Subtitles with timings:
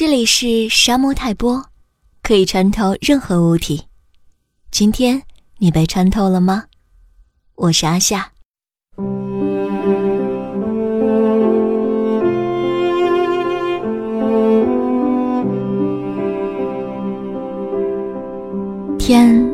[0.00, 1.60] 这里是沙漠泰波，
[2.22, 3.82] 可以穿透任何物体。
[4.70, 5.20] 今天
[5.56, 6.66] 你被穿透了吗？
[7.56, 8.30] 我是阿夏。
[19.00, 19.52] 天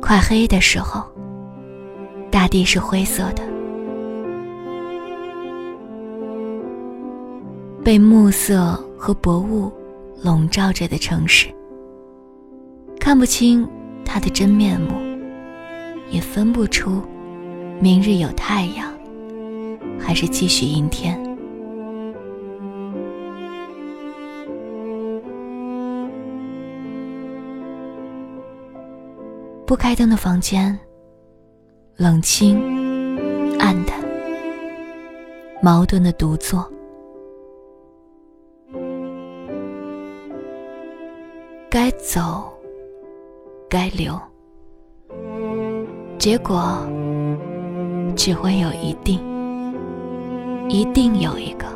[0.00, 1.02] 快黑的时候，
[2.30, 3.42] 大地是灰色的。
[7.82, 9.72] 被暮色和薄雾
[10.22, 11.48] 笼罩着的城市，
[13.00, 13.66] 看不清
[14.04, 14.92] 它的真面目，
[16.10, 17.02] 也分不出
[17.80, 18.92] 明日有太阳，
[19.98, 21.18] 还是继续阴天。
[29.64, 30.78] 不开灯的房间，
[31.96, 32.58] 冷清、
[33.58, 33.98] 暗淡，
[35.62, 36.70] 矛盾的独坐。
[41.72, 42.52] 该走，
[43.68, 44.20] 该留，
[46.18, 46.84] 结果
[48.16, 49.20] 只会有一定，
[50.68, 51.66] 一定有一个。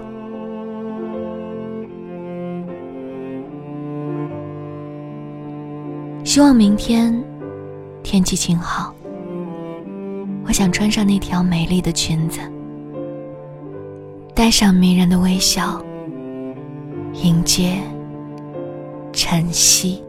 [6.25, 7.23] 希望明天
[8.03, 8.93] 天气晴好，
[10.45, 12.41] 我想穿上那条美丽的裙子，
[14.35, 15.81] 带上迷人的微笑，
[17.13, 17.79] 迎接。
[19.35, 20.04] 叹息。